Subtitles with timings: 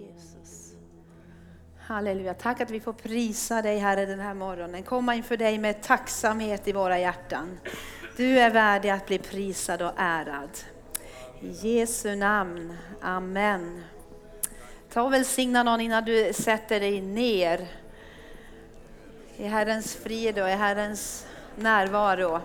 [0.00, 0.74] Jesus.
[1.78, 2.34] Halleluja.
[2.34, 4.82] Tack att vi får prisa dig Herre den här morgonen.
[4.82, 7.58] Komma inför dig med tacksamhet i våra hjärtan.
[8.16, 10.50] Du är värdig att bli prisad och ärad.
[11.40, 12.76] I Jesu namn.
[13.00, 13.84] Amen.
[14.92, 17.68] Ta och välsigna någon innan du sätter dig ner.
[19.36, 21.26] I Herrens frid och i Herrens
[21.56, 22.40] närvaro.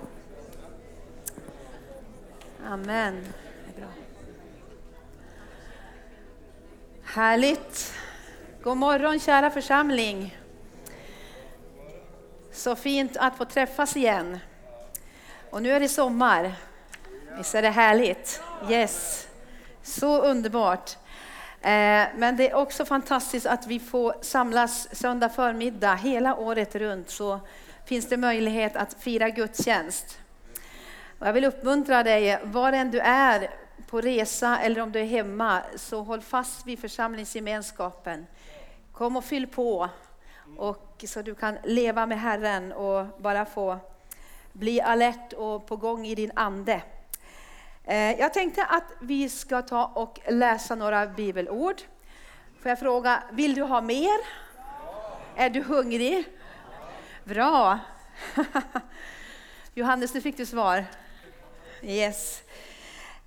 [2.65, 3.25] Amen.
[7.16, 7.94] Härligt.
[8.63, 10.38] God morgon kära församling.
[12.52, 14.39] Så fint att få träffas igen.
[15.49, 16.53] Och nu är det sommar.
[17.38, 18.41] Visst är det härligt?
[18.70, 19.27] Yes.
[19.84, 20.91] Så underbart.
[21.62, 27.09] Eh, men det är också fantastiskt att vi får samlas söndag förmiddag hela året runt
[27.09, 27.39] så
[27.86, 30.20] finns det möjlighet att fira gudstjänst.
[31.20, 33.50] Och jag vill uppmuntra dig, var än du är
[33.88, 38.26] på resa eller om du är hemma, så håll fast vid församlingsgemenskapen.
[38.91, 39.89] Kom och fyll på
[40.58, 43.80] och så du kan leva med Herren och bara få
[44.52, 46.81] bli alert och på gång i din ande.
[47.84, 51.81] Eh, jag tänkte att vi ska ta och läsa några bibelord.
[52.59, 54.19] Får jag fråga, vill du ha mer?
[55.36, 56.25] Är du hungrig?
[57.23, 57.80] Bra!
[59.73, 60.86] Johannes, nu fick du svar.
[61.81, 62.44] Yes.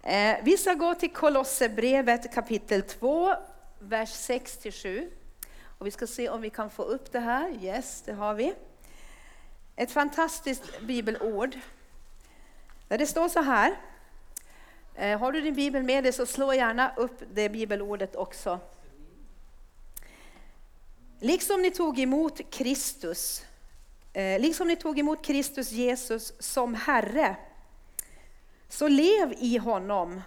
[0.08, 3.34] Eh, vi ska gå till Kolosserbrevet kapitel 2,
[3.78, 5.10] vers 6-7.
[5.78, 7.64] Och vi ska se om vi kan få upp det här.
[7.64, 8.54] Yes, det har vi.
[9.76, 11.58] Ett fantastiskt bibelord.
[12.88, 13.76] Där det står så här.
[14.94, 18.60] Eh, har du din bibel med dig så slå gärna upp det bibelordet också.
[21.20, 23.44] Liksom ni tog emot Kristus,
[24.12, 27.36] eh, liksom ni tog emot Kristus Jesus som Herre,
[28.68, 30.22] så lev i honom,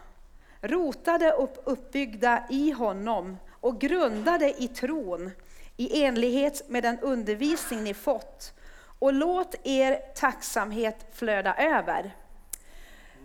[0.61, 5.31] rotade och uppbyggda i honom och grundade i tron
[5.77, 8.53] i enlighet med den undervisning ni fått
[8.99, 12.15] och låt er tacksamhet flöda över.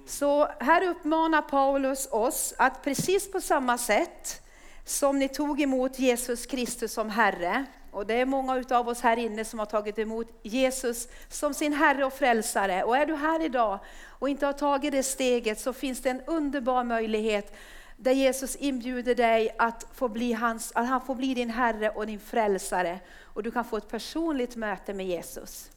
[0.07, 4.43] Så här uppmanar Paulus oss att precis på samma sätt
[4.85, 9.17] som ni tog emot Jesus Kristus som Herre, och det är många av oss här
[9.17, 12.85] inne som har tagit emot Jesus som sin Herre och Frälsare.
[12.85, 13.79] Och är du här idag
[14.09, 17.53] och inte har tagit det steget så finns det en underbar möjlighet
[17.97, 22.07] där Jesus inbjuder dig att, få bli hans, att han får bli din Herre och
[22.07, 23.01] din Frälsare.
[23.23, 25.71] Och du kan få ett personligt möte med Jesus.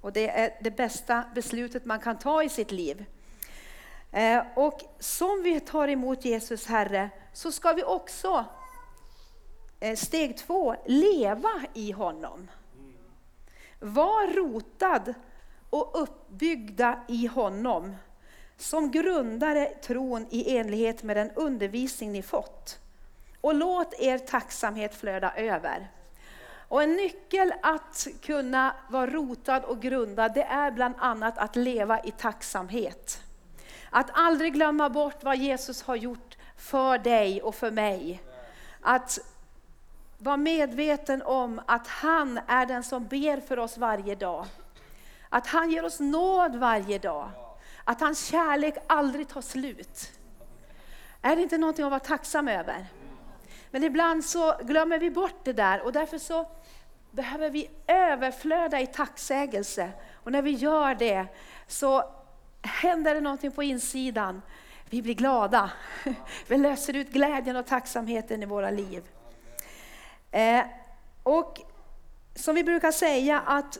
[0.00, 3.04] Och det är det bästa beslutet man kan ta i sitt liv.
[4.12, 8.44] Eh, och som vi tar emot Jesus Herre så ska vi också,
[9.84, 12.50] Eh, steg två, leva i honom.
[13.80, 15.14] Var rotad
[15.70, 17.96] och uppbyggda i honom
[18.56, 22.78] som grundare tron i enlighet med den undervisning ni fått.
[23.40, 25.90] Och låt er tacksamhet flöda över.
[26.68, 32.00] Och en nyckel att kunna vara rotad och grundad, det är bland annat att leva
[32.00, 33.22] i tacksamhet.
[33.90, 38.22] Att aldrig glömma bort vad Jesus har gjort för dig och för mig.
[38.80, 39.18] Att
[40.24, 44.46] var medveten om att han är den som ber för oss varje dag.
[45.28, 47.30] Att han ger oss nåd varje dag.
[47.84, 50.12] Att hans kärlek aldrig tar slut.
[51.22, 52.86] Är det inte någonting att vara tacksam över?
[53.70, 56.48] Men ibland så glömmer vi bort det där och därför så
[57.10, 59.90] behöver vi överflöda i tacksägelse.
[60.14, 61.26] Och när vi gör det
[61.66, 62.04] så
[62.62, 64.42] händer det någonting på insidan.
[64.90, 65.70] Vi blir glada.
[66.46, 69.02] Vi löser ut glädjen och tacksamheten i våra liv.
[70.34, 70.64] Eh,
[71.22, 71.60] och
[72.34, 73.78] som vi brukar säga att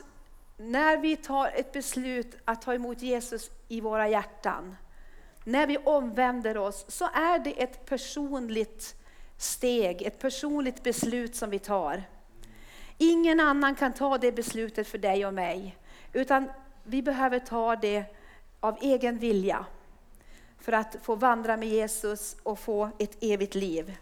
[0.57, 4.75] när vi tar ett beslut att ta emot Jesus i våra hjärtan,
[5.43, 8.95] när vi omvänder oss, så är det ett personligt
[9.37, 12.03] steg, ett personligt beslut som vi tar.
[12.97, 15.77] Ingen annan kan ta det beslutet för dig och mig,
[16.13, 16.49] utan
[16.83, 18.03] vi behöver ta det
[18.59, 19.65] av egen vilja
[20.59, 23.97] för att få vandra med Jesus och få ett evigt liv.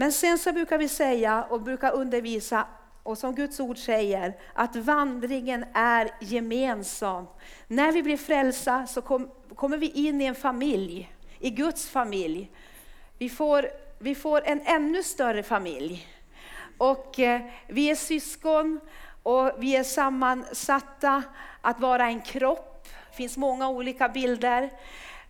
[0.00, 2.66] Men sen så brukar vi säga och brukar undervisa
[3.02, 7.26] och som Guds ord säger, att vandringen är gemensam.
[7.66, 12.50] När vi blir frälsta så kom, kommer vi in i en familj, i Guds familj.
[13.18, 13.68] Vi får,
[13.98, 16.06] vi får en ännu större familj.
[16.78, 18.80] Och eh, vi är syskon
[19.22, 21.22] och vi är sammansatta
[21.60, 22.88] att vara en kropp.
[23.10, 24.70] Det finns många olika bilder.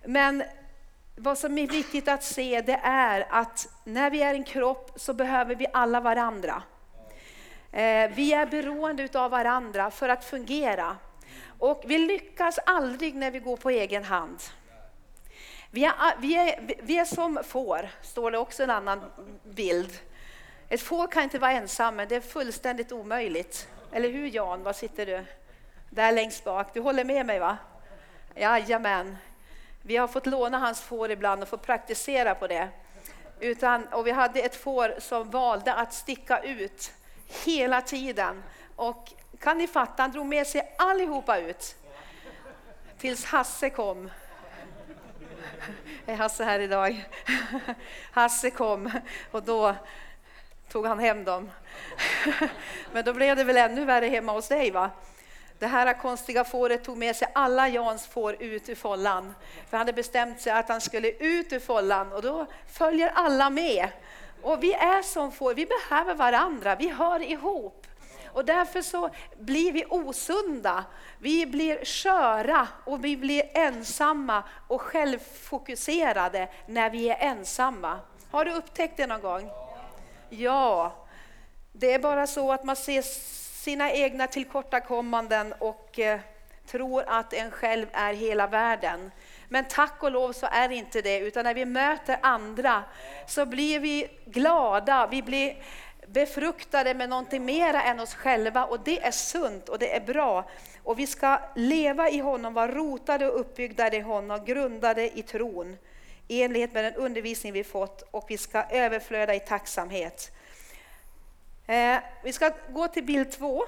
[0.05, 0.43] Men
[1.19, 5.13] vad som är viktigt att se det är att när vi är en kropp så
[5.13, 6.63] behöver vi alla varandra.
[7.73, 10.97] Eh, vi är beroende av varandra för att fungera.
[11.59, 14.43] Och vi lyckas aldrig när vi går på egen hand.
[15.71, 19.01] Vi är, vi är, vi är som får, står det också en annan
[19.45, 19.99] bild.
[20.69, 23.69] Ett får kan inte vara ensam, men det är fullständigt omöjligt.
[23.93, 24.63] Eller hur Jan?
[24.63, 25.25] Var sitter du?
[25.91, 26.75] Där längst bak.
[26.75, 27.57] Du håller med mig va?
[28.35, 29.17] Jajamän.
[29.89, 32.69] Vi har fått låna hans får ibland och få praktisera på det.
[33.41, 36.93] Utan, och vi hade ett får som valde att sticka ut
[37.45, 38.43] hela tiden.
[38.77, 41.77] Och kan ni fatta, han drog med sig allihopa ut.
[42.99, 44.11] Tills Hasse kom.
[46.07, 47.09] Är Hasse här idag?
[48.13, 48.91] Hasse kom
[49.31, 49.75] och då
[50.69, 51.51] tog han hem dem.
[52.93, 54.91] Men då blev det väl ännu värre hemma hos dig va?
[55.59, 59.35] Det här konstiga fåret tog med sig alla Jans får ut ur follan.
[59.71, 63.51] För han hade bestämt sig att han skulle ut ur follan och då följer alla
[63.51, 63.89] med.
[64.43, 67.87] Och vi är som får, vi behöver varandra, vi hör ihop.
[68.27, 70.85] Och därför så blir vi osunda,
[71.19, 77.99] vi blir sköra och vi blir ensamma och självfokuserade när vi är ensamma.
[78.31, 79.51] Har du upptäckt det någon gång?
[80.29, 80.93] Ja,
[81.73, 83.03] det är bara så att man ser
[83.69, 86.21] sina egna tillkortakommanden och eh,
[86.67, 89.11] tror att en själv är hela världen.
[89.49, 92.85] Men tack och lov så är det inte det, utan när vi möter andra
[93.27, 95.57] så blir vi glada, vi blir
[96.07, 100.45] befruktade med någonting mera än oss själva och det är sunt och det är bra.
[100.83, 105.77] Och vi ska leva i honom, vara rotade och uppbyggda i honom, grundade i tron
[106.29, 110.33] i enlighet med den undervisning vi fått och vi ska överflöda i tacksamhet.
[111.71, 113.65] Eh, vi ska gå till bild två.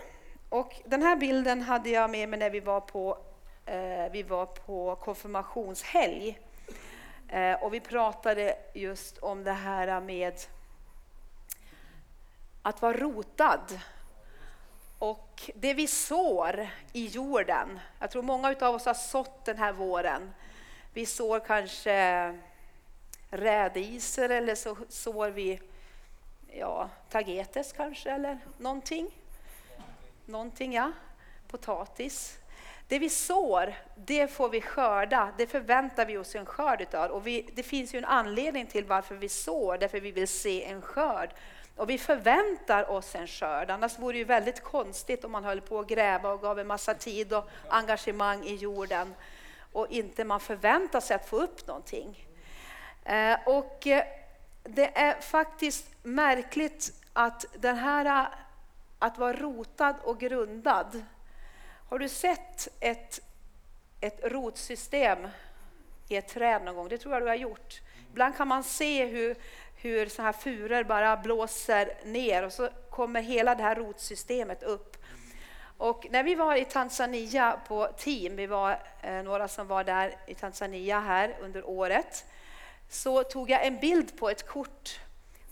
[0.48, 3.18] Och den här bilden hade jag med mig när vi var på,
[3.66, 6.40] eh, vi var på konfirmationshelg.
[7.28, 10.34] Eh, och vi pratade just om det här med
[12.62, 13.80] att vara rotad.
[14.98, 19.72] Och det vi sår i jorden, jag tror många av oss har sått den här
[19.72, 20.34] våren.
[20.92, 22.38] Vi sår kanske
[23.30, 25.60] rädisor eller så sår vi
[26.52, 29.10] ja, tagetes kanske eller någonting.
[30.26, 30.92] Någonting ja,
[31.48, 32.38] potatis.
[32.88, 35.32] Det vi sår, det får vi skörda.
[35.38, 37.10] Det förväntar vi oss en skörd utav.
[37.10, 40.64] Och vi, det finns ju en anledning till varför vi sår, därför vi vill se
[40.64, 41.30] en skörd.
[41.76, 45.60] Och vi förväntar oss en skörd, annars vore det ju väldigt konstigt om man höll
[45.60, 49.14] på att gräva och gav en massa tid och engagemang i jorden
[49.72, 52.28] och inte man förväntar sig att få upp någonting.
[53.04, 54.04] Eh, och eh,
[54.74, 58.28] det är faktiskt märkligt att den här
[58.98, 61.02] att vara rotad och grundad.
[61.88, 63.20] Har du sett ett,
[64.00, 65.28] ett rotsystem
[66.08, 66.88] i ett träd någon gång?
[66.88, 67.80] Det tror jag du har gjort.
[68.10, 69.36] Ibland kan man se hur,
[69.76, 74.96] hur så här furor bara blåser ner och så kommer hela det här rotsystemet upp.
[75.76, 80.16] Och när vi var i Tanzania på team, vi var eh, några som var där
[80.26, 82.24] i Tanzania här under året,
[82.90, 85.00] så tog jag en bild på ett kort.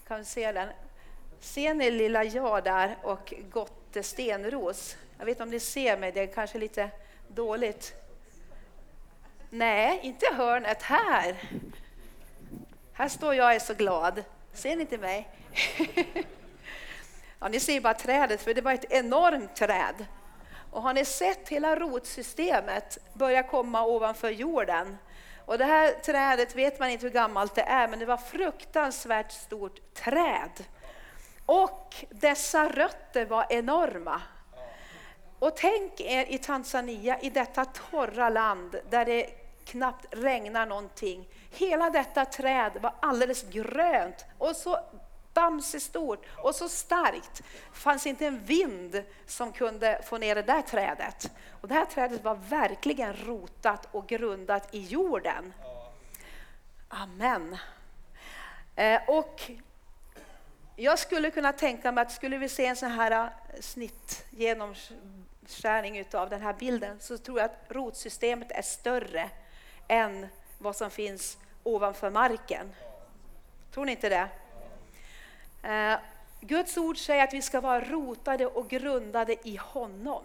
[0.09, 0.69] Kan se den?
[1.41, 4.97] Ser ni lilla jag där och Gotte Stenros?
[5.19, 6.91] Jag vet inte om ni ser mig, det är kanske lite
[7.29, 7.95] dåligt.
[9.51, 11.37] Nej, inte hörnet här.
[12.93, 14.25] Här står jag och är så glad.
[14.53, 15.29] Ser ni inte mig?
[17.39, 20.07] ja, ni ser bara trädet, för det var ett enormt träd.
[20.71, 24.99] Och har ni sett hela rotsystemet börja komma ovanför jorden?
[25.49, 29.33] Och det här trädet vet man inte hur gammalt det är, men det var fruktansvärt
[29.33, 30.65] stort träd.
[31.47, 34.21] Och dessa rötter var enorma.
[35.39, 39.27] Och tänk er i Tanzania, i detta torra land där det
[39.65, 41.29] knappt regnar någonting.
[41.51, 44.79] Hela detta träd var alldeles grönt och så
[45.35, 47.37] bamsestort och så starkt.
[47.73, 51.31] Det fanns inte en vind som kunde få ner det där trädet.
[51.61, 55.53] Och det här trädet var verkligen rotat och grundat i jorden.
[56.89, 57.57] Amen.
[58.77, 59.51] Eh, och
[60.77, 63.31] jag skulle kunna tänka mig att skulle vi se en sån här eh,
[63.61, 69.31] snitt genomskärning av den här bilden så tror jag att rotsystemet är större
[69.89, 70.27] än
[70.59, 72.75] vad som finns ovanför marken.
[73.71, 74.29] Tror ni inte det?
[75.69, 75.99] Eh,
[76.41, 80.25] Guds ord säger att vi ska vara rotade och grundade i honom.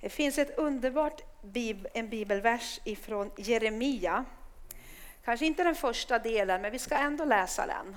[0.00, 1.20] Det finns ett underbart
[1.94, 4.24] en bibelvers ifrån Jeremia.
[5.24, 7.96] Kanske inte den första delen, men vi ska ändå läsa den.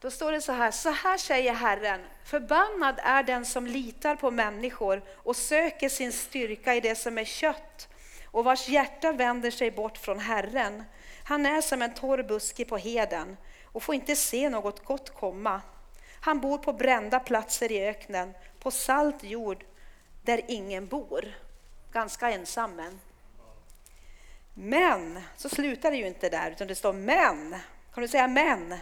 [0.00, 4.30] Då står det så här, så här säger Herren, förbannad är den som litar på
[4.30, 7.88] människor och söker sin styrka i det som är kött
[8.26, 10.84] och vars hjärta vänder sig bort från Herren.
[11.24, 13.36] Han är som en torr buske på heden
[13.72, 15.60] och får inte se något gott komma.
[16.20, 19.64] Han bor på brända platser i öknen, på salt jord
[20.22, 21.24] där ingen bor.
[21.92, 23.00] Ganska ensam men.
[24.54, 27.56] Men, så slutar det ju inte där, utan det står men.
[27.94, 28.74] Kan du säga men?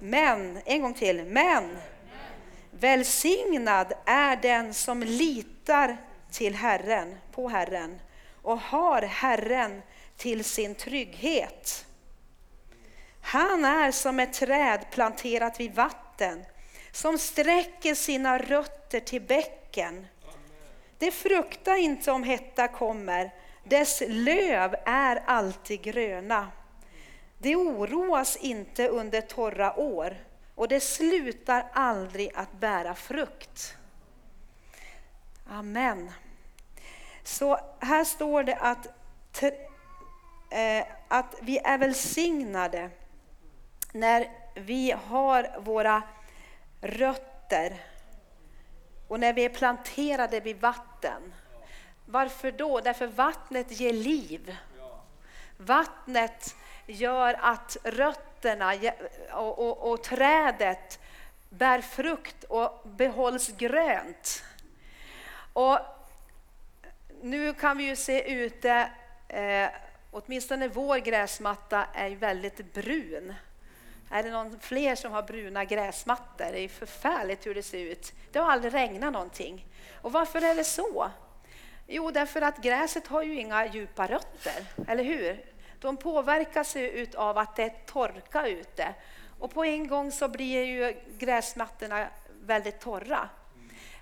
[0.00, 1.78] Men, en gång till, men
[2.70, 5.96] välsignad är den som litar
[6.30, 8.00] till Herren, på Herren
[8.42, 9.82] och har Herren
[10.16, 11.86] till sin trygghet.
[13.22, 16.44] Han är som ett träd planterat vid vatten
[16.92, 20.06] som sträcker sina rötter till bäcken.
[20.98, 23.30] Det fruktar inte om hetta kommer,
[23.64, 26.50] dess löv är alltid gröna.
[27.38, 30.16] Det oroas inte under torra år
[30.54, 33.76] och det slutar aldrig att bära frukt.
[35.48, 36.12] Amen.
[37.24, 38.86] Så här står det att,
[40.50, 42.90] eh, att vi är välsignade
[43.92, 46.02] när vi har våra
[46.80, 47.80] rötter
[49.08, 51.34] och när vi är planterade vid vatten.
[52.06, 52.80] Varför då?
[52.80, 54.56] Därför vattnet ger liv.
[55.56, 56.56] Vattnet
[56.86, 58.74] gör att rötterna
[59.32, 61.00] och, och, och trädet
[61.48, 64.44] bär frukt och behålls grönt.
[65.52, 65.78] Och
[67.22, 68.90] nu kan vi ju se ute,
[69.28, 69.68] eh,
[70.10, 73.34] åtminstone vår gräsmatta är väldigt brun.
[74.12, 76.52] Är det någon fler som har bruna gräsmattor?
[76.52, 78.12] Det är förfärligt hur det ser ut.
[78.32, 79.66] Det har aldrig regnat någonting.
[80.00, 81.10] Och varför är det så?
[81.86, 85.44] Jo, därför att gräset har ju inga djupa rötter, eller hur?
[85.80, 88.94] De påverkas ju av att det är torka ute.
[89.38, 92.06] Och på en gång så blir ju gräsmattorna
[92.40, 93.28] väldigt torra.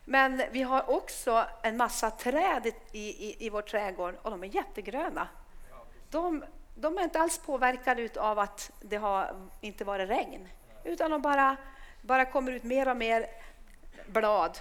[0.04, 4.54] Men vi har också en massa träd i, i, i vår trädgård och de är
[4.54, 5.28] jättegröna.
[6.10, 6.44] De,
[6.80, 10.48] de är inte alls påverkade av att det har inte varit regn,
[10.84, 11.56] utan de bara,
[12.02, 13.26] bara kommer ut mer och mer
[14.06, 14.58] blad.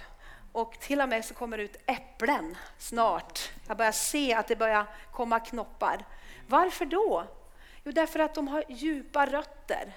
[0.52, 3.52] Och till och med så kommer det ut äpplen snart.
[3.68, 6.04] Jag börjar se att det börjar komma knoppar.
[6.48, 7.24] Varför då?
[7.84, 9.92] Jo, därför att de har djupa rötter.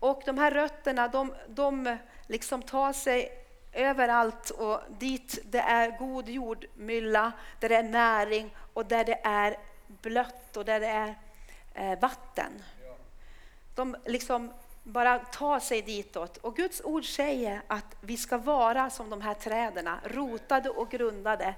[0.00, 6.28] Och de här rötterna, de, de liksom tar sig överallt och dit det är god
[6.28, 11.14] jordmylla, där det är näring och där det är blött och där det är
[11.78, 12.64] Eh, vatten.
[13.74, 16.36] De liksom bara tar sig ditåt.
[16.36, 21.54] Och Guds ord säger att vi ska vara som de här träden, rotade och grundade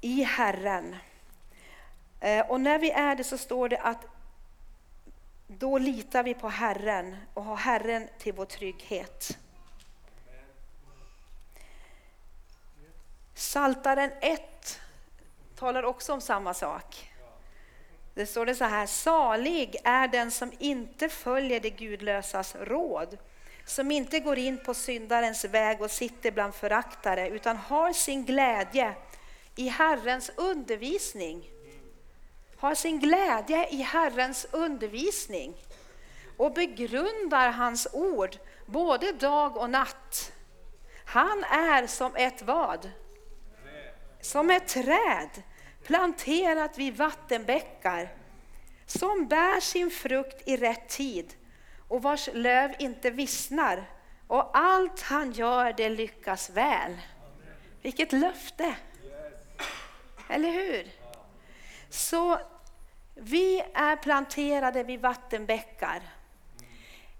[0.00, 0.96] i Herren.
[2.20, 4.06] Eh, och när vi är det så står det att
[5.46, 9.38] då litar vi på Herren och har Herren till vår trygghet.
[13.34, 14.80] Saltaren 1
[15.56, 17.09] talar också om samma sak.
[18.14, 23.18] Det står det så här, salig är den som inte följer det gudlösas råd,
[23.64, 28.94] som inte går in på syndarens väg och sitter bland föraktare, utan har sin glädje
[29.56, 31.50] i Herrens undervisning.
[32.56, 35.54] Har sin glädje i Herrens undervisning
[36.36, 38.36] och begrundar hans ord
[38.66, 40.32] både dag och natt.
[41.04, 42.90] Han är som ett vad?
[44.20, 45.42] Som ett träd
[45.82, 48.08] planterat vid vattenbäckar
[48.86, 51.34] som bär sin frukt i rätt tid
[51.88, 53.90] och vars löv inte vissnar
[54.26, 56.96] och allt han gör det lyckas väl.
[57.82, 58.74] Vilket löfte!
[60.28, 60.90] Eller hur?
[61.90, 62.40] Så
[63.14, 66.00] vi är planterade vid vattenbäckar.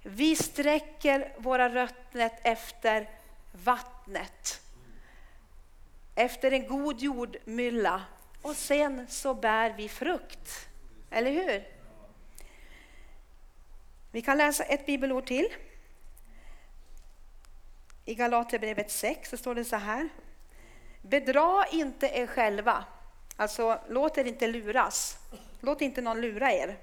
[0.02, 3.10] Vi sträcker våra rötter efter
[3.52, 4.60] vattnet.
[6.14, 8.02] Efter en god jordmylla
[8.42, 10.68] och sen så bär vi frukt.
[11.10, 11.68] Eller hur?
[14.10, 15.48] Vi kan läsa ett bibelord till.
[18.04, 20.08] I Galaterbrevet 6 så står det så här.
[21.02, 22.84] Bedra inte er själva.
[23.36, 25.18] Alltså, låt er inte luras.
[25.60, 26.78] Låt inte någon lura er.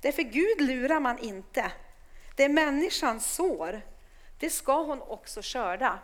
[0.00, 1.72] Därför Gud lurar man inte.
[2.36, 3.82] Det människan sår,
[4.38, 5.98] det ska hon också skörda.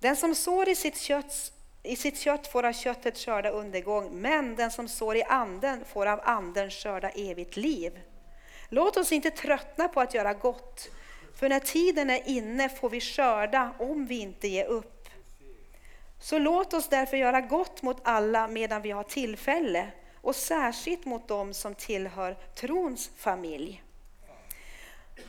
[0.00, 1.52] Den som sår i sitt kött,
[1.82, 6.06] i sitt kött får av köttet skörda undergång, men den som sår i anden får
[6.06, 8.00] av anden skörda evigt liv.
[8.68, 10.90] Låt oss inte tröttna på att göra gott,
[11.34, 15.08] för när tiden är inne får vi skörda om vi inte ger upp.
[16.20, 19.88] Så låt oss därför göra gott mot alla medan vi har tillfälle,
[20.20, 23.82] och särskilt mot dem som tillhör trons familj.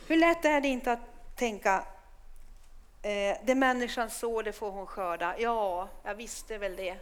[0.06, 1.84] Hur lätt är det inte att tänka
[3.02, 5.34] Eh, det människan sår, det får hon skörda.
[5.38, 6.96] Ja, jag visste väl det.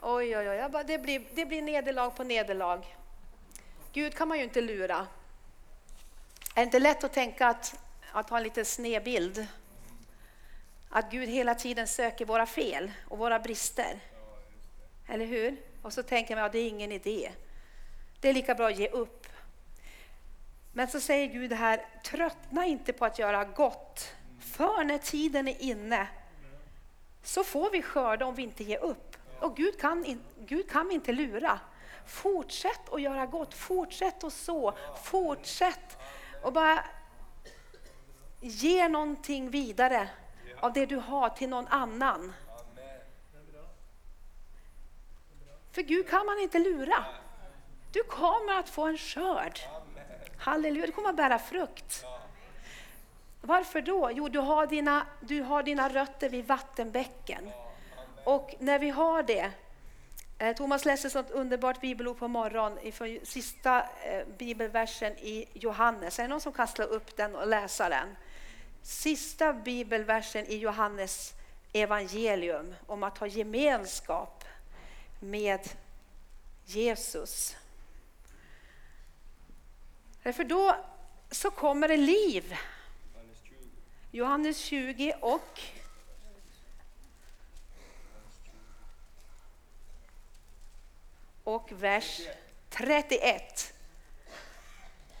[0.00, 0.68] Oj, oj, oj.
[0.70, 2.96] Bara, det, blir, det blir nederlag på nederlag.
[3.92, 5.06] Gud kan man ju inte lura.
[6.54, 7.80] Är det inte lätt att tänka att,
[8.12, 9.46] att ha en liten snedbild?
[10.90, 14.00] Att Gud hela tiden söker våra fel och våra brister.
[15.08, 15.56] Eller hur?
[15.82, 17.32] Och så tänker man att ja, det är ingen idé.
[18.20, 19.26] Det är lika bra att ge upp.
[20.72, 24.16] Men så säger Gud här, tröttna inte på att göra gott.
[24.46, 26.08] För när tiden är inne
[27.22, 29.16] så får vi skörda om vi inte ger upp.
[29.40, 31.60] Och Gud kan, in, Gud kan inte lura.
[32.06, 35.98] Fortsätt att göra gott, fortsätt att så, fortsätt
[36.42, 36.84] och bara
[38.40, 40.08] ge någonting vidare
[40.60, 42.32] av det du har till någon annan.
[45.72, 47.04] För Gud kan man inte lura.
[47.92, 49.60] Du kommer att få en skörd.
[50.38, 52.04] Halleluja, du kommer att bära frukt.
[53.46, 54.10] Varför då?
[54.14, 57.50] Jo, du har dina, du har dina rötter vid vattenbäcken.
[58.24, 59.50] Och när vi har det,
[60.38, 66.18] eh, Thomas läste ett underbart bibelord på morgonen från sista eh, bibelversen i Johannes.
[66.18, 68.16] Är det någon som kan slå upp den och läsa den?
[68.82, 71.32] Sista bibelversen i Johannes
[71.72, 74.44] evangelium om att ha gemenskap
[75.20, 75.60] med
[76.64, 77.56] Jesus.
[80.22, 80.76] För då
[81.30, 82.56] så kommer det liv.
[84.16, 85.60] Johannes 20 och
[91.44, 92.20] och vers
[92.70, 93.74] 31.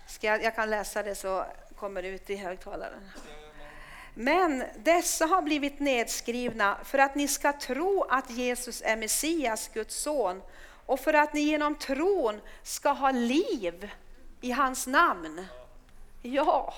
[0.06, 1.44] Ska jag, jag kan läsa det så
[1.78, 3.10] kommer det ut i högtalaren.
[4.14, 9.96] Men dessa har blivit nedskrivna för att ni ska tro att Jesus är Messias, Guds
[9.96, 10.42] son,
[10.86, 13.90] och för att ni genom tron ska ha liv
[14.40, 15.46] i hans namn.
[16.22, 16.74] Ja,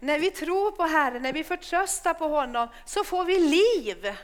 [0.00, 4.16] när vi tror på Herren, när vi förtröstar på honom så får vi liv.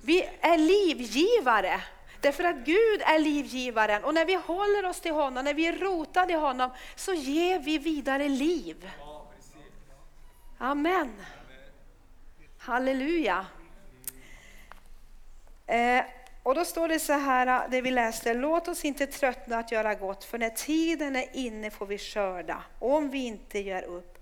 [0.00, 1.80] Vi är livgivare.
[2.20, 5.72] Därför att Gud är livgivaren och när vi håller oss till honom, när vi är
[5.72, 8.90] rotade i honom så ger vi vidare liv.
[10.58, 11.16] Amen.
[12.58, 13.46] Halleluja.
[15.66, 16.04] Eh,
[16.42, 19.94] och då står det så här, det vi läste, låt oss inte tröttna att göra
[19.94, 24.18] gott, för när tiden är inne får vi skörda, om vi inte gör upp.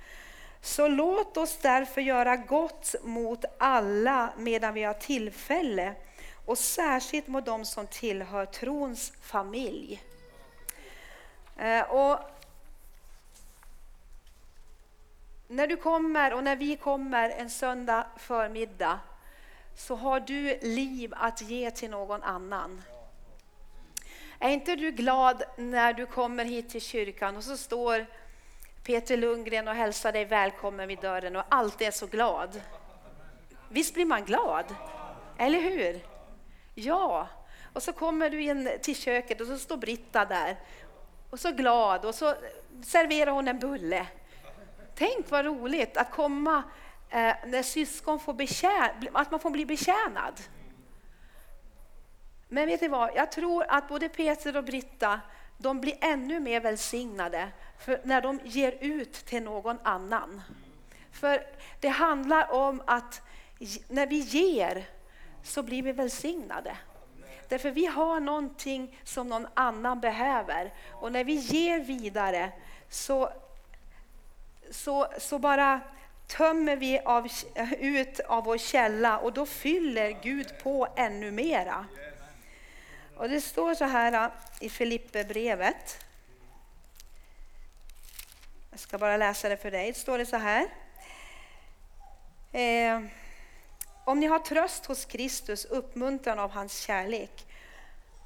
[0.61, 5.95] Så låt oss därför göra gott mot alla medan vi har tillfälle,
[6.47, 10.03] och särskilt mot dem som tillhör trons familj.
[11.57, 12.19] Eh, och
[15.49, 19.01] när du kommer och när vi kommer en söndag förmiddag
[19.77, 22.83] så har du liv att ge till någon annan.
[24.39, 28.07] Är inte du glad när du kommer hit till kyrkan och så står
[28.89, 32.61] Peter Lundgren och hälsar dig välkommen vid dörren och alltid är så glad?
[33.69, 34.75] Visst blir man glad?
[35.39, 36.01] Eller hur?
[36.75, 37.29] Ja.
[37.73, 40.57] Och så kommer du in till köket och så står Britta där
[41.31, 42.35] och så glad och så
[42.85, 44.07] serverar hon en bulle.
[44.95, 46.63] Tänk vad roligt att komma
[47.11, 50.41] eh, när syskon får betjän att man får bli betjänad.
[52.49, 55.21] Men vet ni vad, jag tror att både Peter och Britta
[55.59, 57.49] de blir ännu mer välsignade
[58.03, 60.43] när de ger ut till någon annan.
[61.13, 61.47] För
[61.81, 63.23] det handlar om att
[63.89, 64.85] när vi ger
[65.43, 66.77] så blir vi välsignade.
[67.49, 72.53] Därför vi har någonting som någon annan behöver och när vi ger vidare
[72.89, 73.33] så,
[74.71, 75.81] så, så bara
[76.27, 77.29] tömmer vi av,
[77.79, 81.87] ut av vår källa och då fyller Gud på ännu mera.
[83.17, 86.08] Och det står så här äh, i Filipperbrevet.
[88.79, 89.93] Jag ska bara läsa det för dig.
[89.93, 90.67] Det står det så här.
[92.53, 93.03] Eh,
[94.05, 97.47] om ni har tröst hos Kristus, uppmuntran av hans kärlek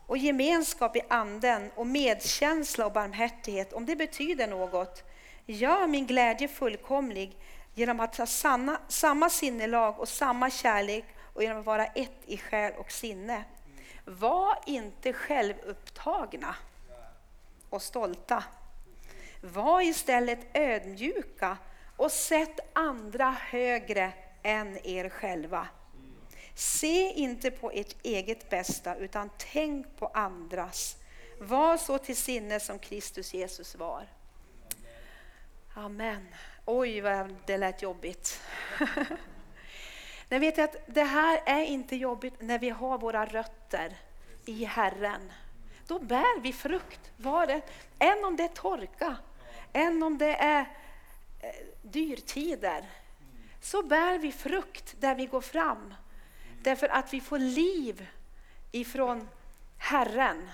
[0.06, 5.02] och gemenskap i anden och medkänsla och barmhärtighet, om det betyder något,
[5.46, 7.36] gör min glädje fullkomlig
[7.74, 12.38] genom att ha sanna, samma sinnelag och samma kärlek och genom att vara ett i
[12.38, 13.44] själ och sinne.
[14.04, 16.54] Var inte självupptagna
[17.70, 18.44] och stolta.
[19.44, 21.56] Var istället ödmjuka
[21.96, 25.68] och sätt andra högre än er själva.
[26.54, 30.96] Se inte på ert eget bästa utan tänk på andras.
[31.38, 34.06] Var så till sinne som Kristus Jesus var.
[35.74, 36.28] Amen.
[36.64, 38.40] Oj, vad det lät jobbigt.
[40.28, 43.96] Ni vet att det här är inte jobbigt när vi har våra rötter
[44.44, 45.32] i Herren.
[45.86, 47.60] Då bär vi frukt, var det,
[47.98, 49.16] än om det är torka,
[49.72, 50.60] än om det är
[51.40, 51.50] eh,
[51.82, 52.86] dyrtider.
[53.60, 55.94] Så bär vi frukt där vi går fram.
[56.62, 58.06] Därför att vi får liv
[58.72, 59.28] ifrån
[59.78, 60.50] Herren.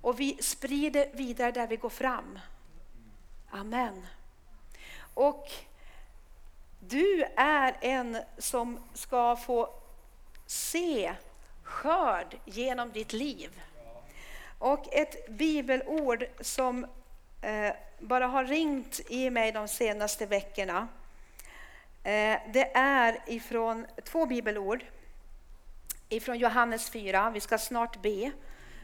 [0.00, 2.38] Och vi sprider vidare där vi går fram.
[3.50, 4.06] Amen.
[5.14, 5.50] Och
[6.80, 9.74] du är en som ska få
[10.46, 11.14] se
[11.62, 13.62] skörd genom ditt liv.
[14.58, 16.86] Och ett bibelord som
[17.42, 20.88] Eh, bara har ringt i mig de senaste veckorna.
[22.02, 24.84] Eh, det är ifrån två bibelord.
[26.08, 27.30] Ifrån Johannes 4.
[27.30, 28.30] Vi ska snart be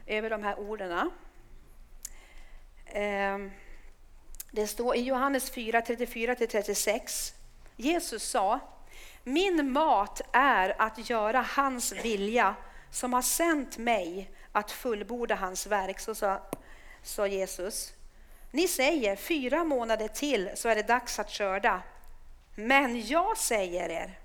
[0.06, 1.10] över de här orden.
[2.86, 3.38] Eh,
[4.50, 7.34] det står i Johannes 4, 34-36.
[7.76, 8.60] Jesus sa,
[9.24, 12.54] min mat är att göra hans vilja
[12.90, 16.00] som har sänt mig att fullborda hans verk.
[16.00, 16.42] Så sa,
[17.02, 17.97] sa Jesus.
[18.50, 21.82] Ni säger fyra månader till så är det dags att skörda.
[22.54, 24.18] Men jag säger er.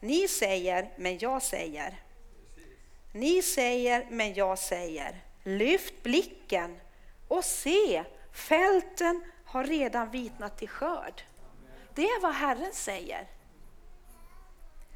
[0.00, 2.00] Ni säger, men jag säger.
[3.12, 5.20] Ni säger, men jag säger.
[5.42, 6.80] Lyft blicken
[7.28, 11.22] och se, fälten har redan vitnat till skörd.
[11.94, 13.26] Det är vad Herren säger.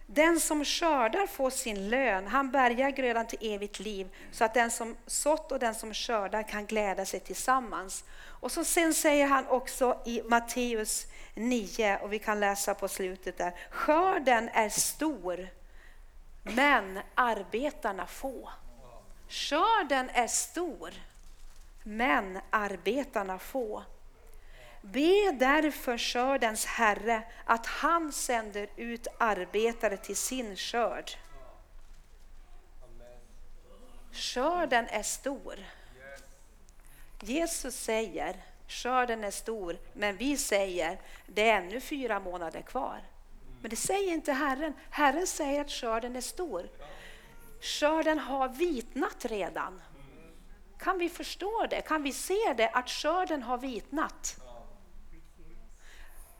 [0.07, 4.71] Den som skördar får sin lön, han bärgar grödan till evigt liv så att den
[4.71, 8.05] som sått och den som skördar kan glädja sig tillsammans.
[8.41, 13.39] Och så sen säger han också i Matteus 9, och vi kan läsa på slutet
[13.39, 15.49] där, skörden är stor
[16.43, 18.51] men arbetarna få.
[19.29, 20.91] Skörden är stor
[21.83, 23.83] men arbetarna få.
[24.93, 31.11] Be därför skördens Herre att han sänder ut arbetare till sin skörd.
[34.13, 35.55] Skörden är stor.
[37.21, 38.37] Jesus säger
[38.69, 43.01] skörden är stor, men vi säger det är ännu fyra månader kvar.
[43.61, 44.75] Men det säger inte Herren.
[44.91, 46.69] Herren säger att skörden är stor.
[47.61, 49.83] Skörden har vitnat redan.
[50.79, 51.81] Kan vi förstå det?
[51.81, 52.69] Kan vi se det?
[52.69, 54.37] Att skörden har vitnat.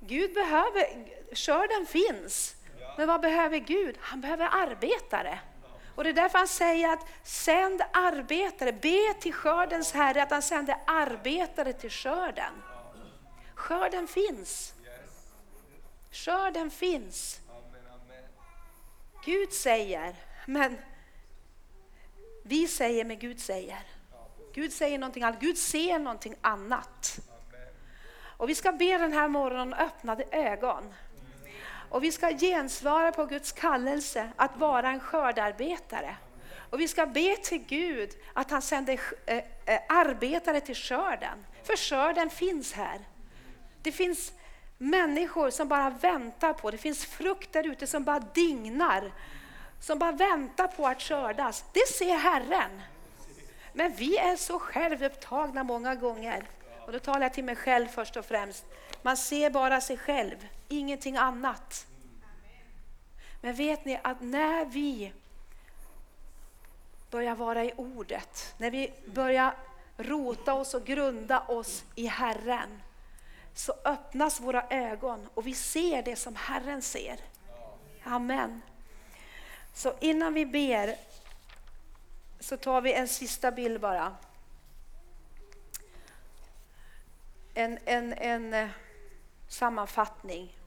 [0.07, 2.57] Gud behöver, skörden finns.
[2.97, 3.97] Men vad behöver Gud?
[4.01, 5.39] Han behöver arbetare.
[5.95, 10.43] Och det är därför han säger att sänd arbetare, be till skördens Herre att han
[10.43, 12.63] sänder arbetare till skörden.
[13.55, 14.75] Skörden finns.
[16.11, 17.41] Skörden finns.
[19.25, 20.17] Gud säger,
[20.47, 20.79] men
[22.43, 23.83] vi säger, men Gud säger.
[24.55, 27.19] Gud säger någonting annat, Gud ser någonting annat.
[28.37, 30.95] Och vi ska be den här morgonen om öppnade ögon.
[31.89, 36.17] Och vi ska gensvara på Guds kallelse att vara en skördarbetare.
[36.71, 41.47] Och vi ska be till Gud att han sänder eh, eh, arbetare till skörden.
[41.63, 43.01] För skörden finns här.
[43.83, 44.33] Det finns
[44.79, 49.13] människor som bara väntar på, det finns frukt där ute som bara dignar.
[49.81, 51.65] Som bara väntar på att skördas.
[51.73, 52.83] Det ser Herren.
[53.73, 56.45] Men vi är så självupptagna många gånger.
[56.87, 58.65] Och då talar jag till mig själv först och främst.
[59.03, 61.87] Man ser bara sig själv, ingenting annat.
[63.41, 65.13] Men vet ni att när vi
[67.11, 69.55] börjar vara i ordet, när vi börjar
[69.97, 72.83] rota oss och grunda oss i Herren,
[73.55, 77.21] så öppnas våra ögon och vi ser det som Herren ser.
[78.05, 78.63] Amen.
[79.75, 80.97] Så innan vi ber
[82.41, 84.17] så tar vi en sista bild bara.
[87.59, 88.69] En, en, en eh,
[89.49, 90.59] sammanfattning.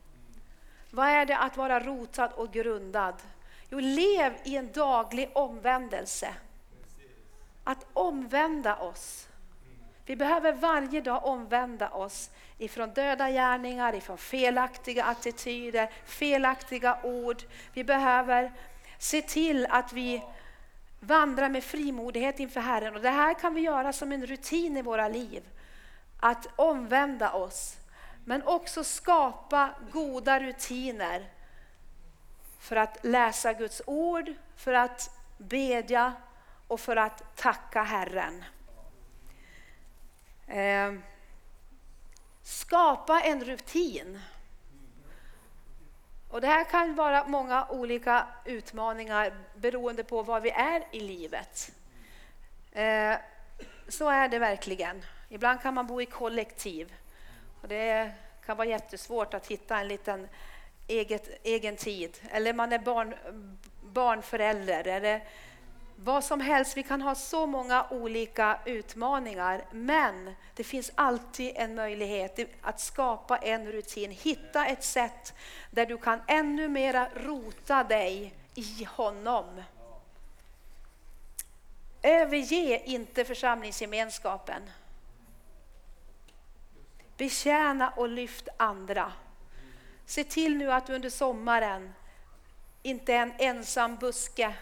[0.91, 3.15] Vad är det att vara rotad och grundad?
[3.69, 6.33] Jo, lev i en daglig omvändelse.
[7.63, 9.27] Att omvända oss.
[10.05, 17.43] Vi behöver varje dag omvända oss ifrån döda gärningar, ifrån felaktiga attityder, felaktiga ord.
[17.73, 18.51] Vi behöver
[18.97, 20.23] se till att vi
[20.99, 22.95] vandrar med frimodighet inför Herren.
[22.95, 25.43] Och det här kan vi göra som en rutin i våra liv.
[26.19, 27.77] Att omvända oss,
[28.25, 31.29] men också skapa goda rutiner
[32.59, 36.13] för att läsa Guds ord, för att bedja
[36.67, 38.43] och för att tacka Herren.
[40.47, 40.93] Eh,
[42.43, 44.19] skapa en rutin.
[46.29, 51.71] Och det här kan vara många olika utmaningar beroende på var vi är i livet.
[52.71, 53.15] Eh,
[53.87, 55.03] så är det verkligen.
[55.29, 56.93] Ibland kan man bo i kollektiv.
[57.61, 58.11] Och det
[58.45, 60.27] kan vara jättesvårt att hitta en liten
[60.87, 62.17] eget, egen tid.
[62.31, 63.15] Eller man är barn,
[63.83, 64.87] barnförälder.
[64.87, 65.23] Eller
[65.95, 66.77] vad som helst.
[66.77, 69.65] Vi kan ha så många olika utmaningar.
[69.71, 74.11] Men det finns alltid en möjlighet att skapa en rutin.
[74.11, 75.33] Hitta ett sätt
[75.71, 79.63] där du kan ännu mera rota dig i honom.
[82.01, 84.61] Överge inte församlingsgemenskapen.
[87.19, 89.11] Betjäna och lyft andra.
[90.05, 91.93] Se till nu att du under sommaren
[92.81, 94.53] inte är en ensam buske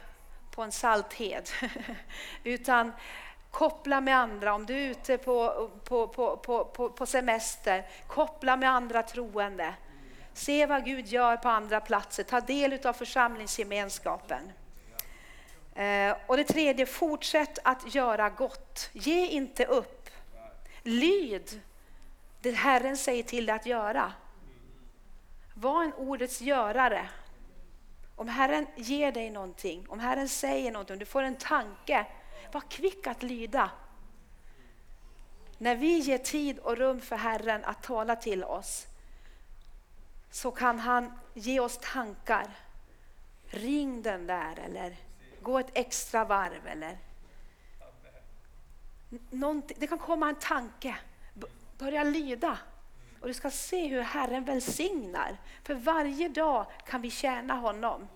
[0.51, 1.49] på en salthed.
[2.43, 2.91] Utan
[3.51, 4.53] Koppla med andra.
[4.53, 9.73] Om du är ute på, på, på, på, på semester, koppla med andra troende.
[10.33, 12.23] Se vad Gud gör på andra platser.
[12.23, 14.51] Ta del av församlingsgemenskapen.
[15.75, 18.89] Eh, och det tredje, fortsätt att göra gott.
[18.93, 20.09] Ge inte upp.
[20.83, 21.61] Lyd
[22.41, 24.13] det Herren säger till dig att göra.
[25.54, 27.10] Var en ordets görare.
[28.15, 32.06] Om Herren ger dig någonting, om Herren säger någonting, du får en tanke,
[32.52, 33.71] var kvick att lyda.
[35.58, 38.88] När vi ger tid och rum för Herren att tala till oss
[40.32, 42.47] så kan han ge oss tankar.
[43.45, 44.95] Ring den där eller
[45.41, 46.97] gå ett extra varv eller
[49.80, 50.95] det kan komma en tanke.
[51.77, 52.57] Börja lyda.
[53.21, 55.37] Och du ska se hur Herren välsignar.
[55.63, 58.07] För varje dag kan vi tjäna honom.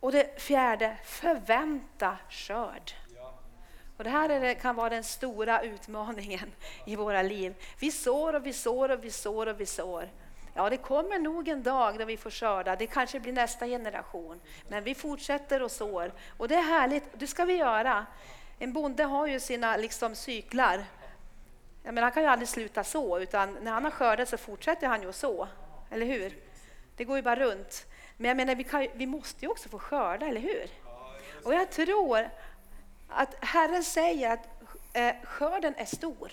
[0.00, 2.92] Och det fjärde, förvänta skörd.
[3.96, 6.52] Och det här är, kan vara den stora utmaningen
[6.86, 7.54] i våra liv.
[7.78, 10.08] Vi sår och vi sår och vi sår och vi sår.
[10.54, 12.76] Ja, det kommer nog en dag då vi får skörda.
[12.76, 14.40] Det kanske blir nästa generation.
[14.68, 16.12] Men vi fortsätter och sår.
[16.36, 18.06] Och det är härligt, det ska vi göra.
[18.62, 20.84] En bonde har ju sina liksom, cyklar.
[21.82, 24.86] Jag menar, han kan ju aldrig sluta så, utan när han har skördat så fortsätter
[24.86, 25.48] han ju att så.
[25.90, 26.36] Eller hur?
[26.96, 27.86] Det går ju bara runt.
[28.16, 30.66] Men jag menar, vi, kan, vi måste ju också få skörda, eller hur?
[31.44, 32.30] Och jag tror
[33.08, 34.48] att Herren säger att
[34.92, 36.32] eh, skörden är stor.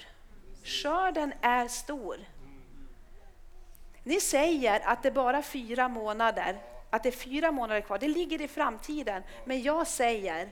[0.64, 2.18] Skörden är stor.
[4.04, 6.58] Ni säger att det är bara fyra månader,
[6.90, 7.98] att det är fyra månader kvar.
[7.98, 9.24] Det ligger i framtiden.
[9.46, 10.50] Men jag säger,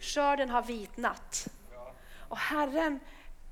[0.00, 1.48] skörden har vitnat.
[2.28, 3.00] Och Herren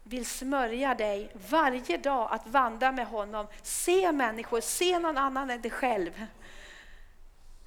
[0.03, 3.47] vill smörja dig varje dag att vandra med honom.
[3.63, 6.27] Se människor, se någon annan än dig själv.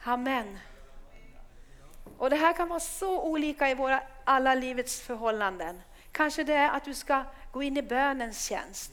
[0.04, 0.60] Amen.
[2.18, 5.82] Och Det här kan vara så olika i våra alla livets förhållanden.
[6.12, 8.92] Kanske det är att du ska gå in i bönens tjänst.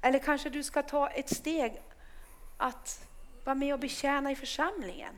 [0.00, 1.82] Eller kanske du ska ta ett steg
[2.56, 3.08] att
[3.44, 5.14] vara med och betjäna i församlingen.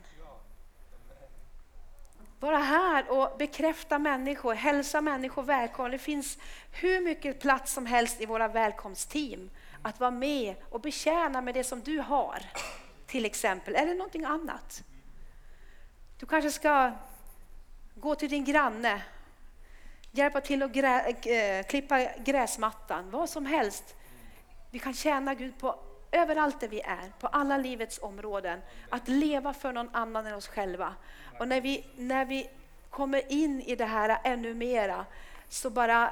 [2.39, 5.89] Vara här och bekräfta människor, hälsa människor välkomna.
[5.89, 6.37] Det finns
[6.71, 9.49] hur mycket plats som helst i våra välkomstteam
[9.81, 12.41] att vara med och betjäna med det som du har,
[13.07, 14.83] till exempel, eller någonting annat.
[16.19, 16.91] Du kanske ska
[17.95, 19.01] gå till din granne,
[20.11, 23.95] hjälpa till att grä, äh, klippa gräsmattan, vad som helst.
[24.71, 25.79] Vi kan tjäna Gud på
[26.11, 28.61] överallt där vi är, på alla livets områden.
[28.89, 30.95] Att leva för någon annan än oss själva.
[31.39, 32.49] Och när vi, när vi
[32.89, 35.05] kommer in i det här ännu mera
[35.49, 36.11] så bara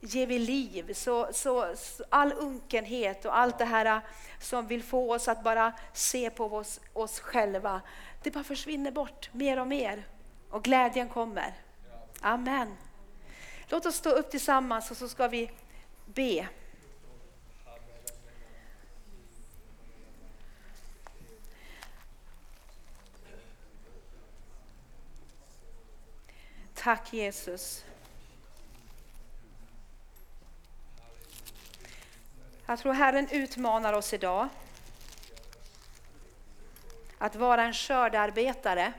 [0.00, 0.92] ger vi liv.
[0.92, 4.00] Så, så, så, all unkenhet och allt det här
[4.40, 7.80] som vill få oss att bara se på oss, oss själva,
[8.22, 10.06] det bara försvinner bort mer och mer.
[10.50, 11.54] Och glädjen kommer.
[12.20, 12.76] Amen.
[13.68, 15.50] Låt oss stå upp tillsammans och så ska vi
[16.04, 16.48] be.
[26.84, 27.84] Tack Jesus.
[32.66, 34.48] Jag tror Herren utmanar oss idag
[37.18, 38.92] att vara en skördarbetare.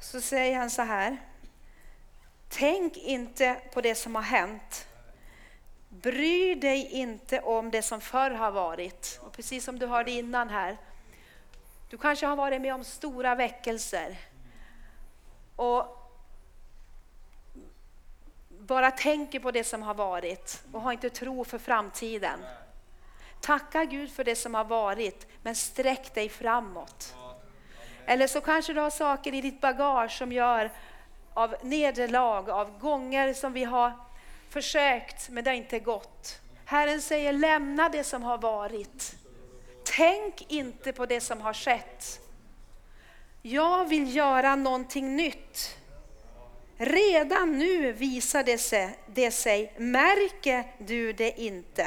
[0.00, 1.16] Så säger han så här.
[2.48, 4.86] Tänk inte på det som har hänt.
[5.88, 9.20] Bry dig inte om det som förr har varit.
[9.22, 10.76] Och precis som du hörde innan här,
[11.90, 14.16] du kanske har varit med om stora väckelser.
[15.56, 16.06] Och
[18.48, 22.40] bara tänker på det som har varit och har inte tro för framtiden.
[23.40, 27.14] Tacka Gud för det som har varit, men sträck dig framåt.
[28.06, 30.72] Eller så kanske du har saker i ditt bagage som gör
[31.34, 33.92] av nederlag, av gånger som vi har
[34.48, 36.40] försökt men det har inte gått.
[36.64, 39.16] Herren säger lämna det som har varit.
[39.96, 42.20] Tänk inte på det som har skett.
[43.42, 45.76] Jag vill göra någonting nytt.
[46.76, 51.86] Redan nu visar det sig, det sig, märker du det inte?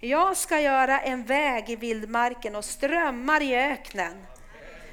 [0.00, 4.26] Jag ska göra en väg i vildmarken och strömmar i öknen.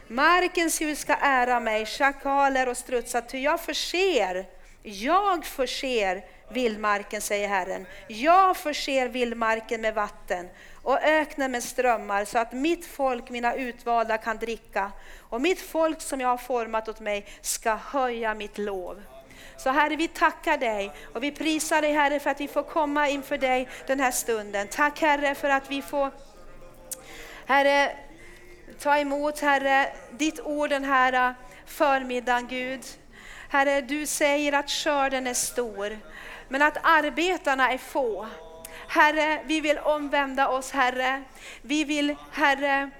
[0.07, 4.45] Markens hus ska ära mig, schakaler och strutsar, ty jag förser,
[4.83, 7.85] jag förser vildmarken, säger Herren.
[8.07, 10.49] Jag förser vildmarken med vatten
[10.81, 14.91] och öknen med strömmar så att mitt folk, mina utvalda, kan dricka.
[15.19, 19.01] Och mitt folk som jag har format åt mig ska höja mitt lov.
[19.57, 23.09] Så Herre, vi tackar dig och vi prisar dig Herre för att vi får komma
[23.09, 24.67] inför dig den här stunden.
[24.67, 26.11] Tack Herre för att vi får
[27.45, 27.91] Herre,
[28.79, 31.33] ta emot Herre ditt ord den här äh,
[31.65, 32.81] förmiddagen Gud.
[33.49, 35.97] Herre, du säger att skörden är stor,
[36.47, 38.27] men att arbetarna är få.
[38.87, 41.23] Herre, vi vill omvända oss Herre.
[41.61, 42.91] Vi vill Herre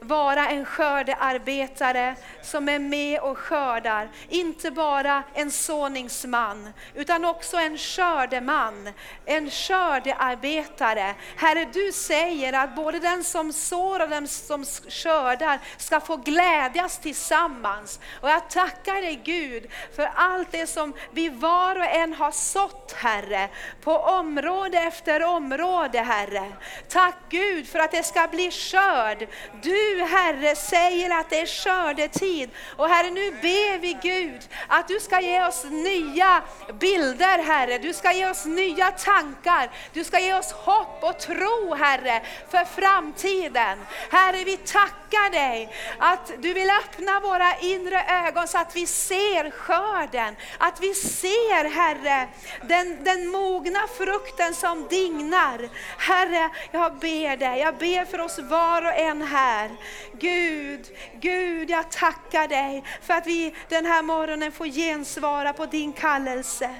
[0.00, 4.08] vara en skördearbetare som är med och skördar.
[4.28, 8.88] Inte bara en såningsman, utan också en skördeman,
[9.24, 11.14] en skördearbetare.
[11.36, 16.98] Herre, du säger att både den som sår och den som skördar ska få glädjas
[16.98, 18.00] tillsammans.
[18.20, 22.92] Och jag tackar dig Gud för allt det som vi var och en har sått
[22.92, 23.48] Herre,
[23.80, 26.52] på område efter område Herre.
[26.88, 29.28] Tack Gud för att det ska bli skörd.
[29.62, 32.50] Du du Herre säger att det är skördetid.
[32.76, 36.42] Och Herre nu ber vi Gud att du ska ge oss nya
[36.80, 37.78] bilder Herre.
[37.78, 39.70] Du ska ge oss nya tankar.
[39.92, 43.78] Du ska ge oss hopp och tro Herre för framtiden.
[44.10, 49.50] Herre vi tackar dig att du vill öppna våra inre ögon så att vi ser
[49.50, 50.36] skörden.
[50.58, 52.28] Att vi ser Herre
[52.62, 55.68] den, den mogna frukten som dignar.
[55.98, 59.70] Herre jag ber dig, jag ber för oss var och en här.
[60.18, 60.86] Gud,
[61.20, 66.70] Gud jag tackar dig för att vi den här morgonen får gensvara på din kallelse.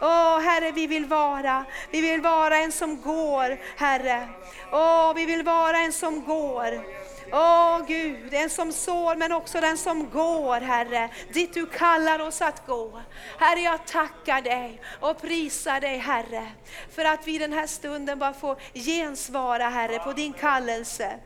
[0.00, 4.28] Åh Herre, vi vill vara, vi vill vara en som går, Herre.
[4.72, 6.84] Åh, vi vill vara en som går.
[7.32, 12.42] Åh Gud, den som sår men också den som går Herre, dit du kallar oss
[12.42, 13.00] att gå.
[13.38, 16.48] Herre jag tackar dig och prisar dig Herre,
[16.94, 21.18] för att vi den här stunden bara får gensvara Herre på din kallelse.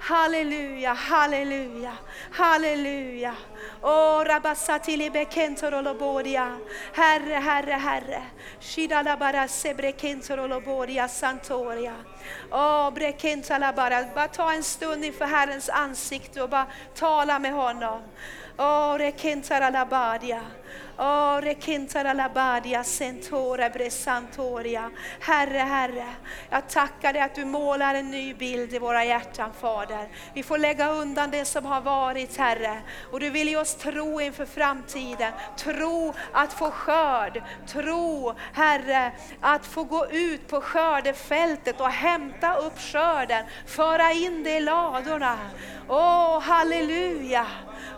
[0.00, 1.92] Halleluja, halleluja,
[2.30, 3.36] halleluja.
[3.82, 5.10] Åh, rabasatili.
[6.92, 8.22] Herre, Herre, Herre.
[8.60, 11.94] Shidalabara sebrekentorolobodia santoria.
[12.50, 14.04] Åh, brekentalabara.
[14.14, 18.02] Bara ta en stund inför Herrens ansikte och bara tala med honom.
[18.58, 20.40] Åh, rekentaralabadia.
[20.98, 21.40] Oh,
[23.70, 24.90] bresantoria.
[25.20, 26.06] Herre, Herre,
[26.50, 30.08] jag tackar dig att du målar en ny bild i våra hjärtan Fader.
[30.34, 32.82] Vi får lägga undan det som har varit Herre.
[33.12, 35.32] Och du vill ge oss tro inför framtiden.
[35.56, 37.42] Tro att få skörd.
[37.66, 43.44] Tro Herre att få gå ut på skördefältet och hämta upp skörden.
[43.66, 45.38] Föra in det i ladorna.
[45.88, 47.46] Åh, oh, halleluja.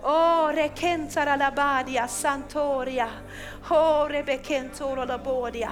[0.02, 3.08] Oh, rekentara labadia santoria.
[3.70, 5.70] Oh, rebekentoro labodia.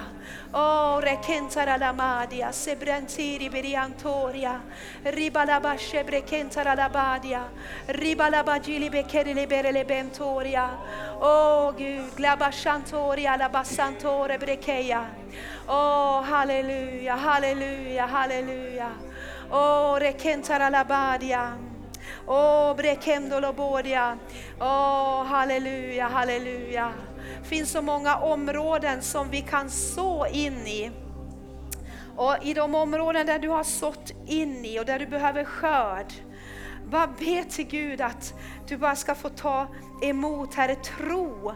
[0.52, 2.52] Oh, rekentara lamadia.
[2.52, 4.60] Sebrantiri beriantoria.
[5.04, 7.48] Ribalabashe brekentara labadia.
[7.88, 10.68] Ribalabagili bekeri libere lebentoria.
[11.20, 15.04] Oh, Gud, glabashantoria labasantore brekeia.
[15.68, 18.90] Oh, halleluja, halleluja, halleluja.
[19.50, 21.56] Oh, rekentara labadia.
[22.30, 24.18] Åh, brekemdolobodia.
[24.60, 26.92] Åh, halleluja, halleluja.
[27.42, 30.90] Det finns så många områden som vi kan så in i.
[32.16, 36.12] Och i de områden där du har sått in i och där du behöver skörd,
[36.90, 38.34] bara be till Gud att
[38.66, 39.66] du bara ska få ta
[40.02, 41.52] emot, Herre, tro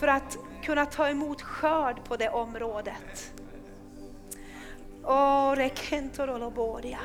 [0.00, 3.32] för att kunna ta emot skörd på det området.
[5.04, 6.98] Åh, rekentorolobodia.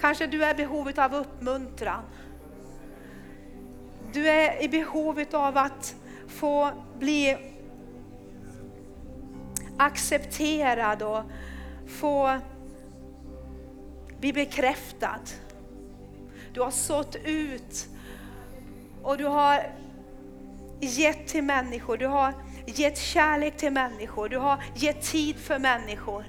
[0.00, 2.02] Kanske du är i behov av uppmuntran.
[4.12, 5.94] Du är i behov av att
[6.28, 7.36] få bli
[9.78, 11.22] accepterad och
[11.88, 12.38] få
[14.20, 15.20] bli bekräftad.
[16.52, 17.88] Du har sått ut
[19.02, 19.72] och du har
[20.80, 22.34] gett till människor, du har
[22.66, 26.24] gett kärlek till människor, du har gett tid för människor.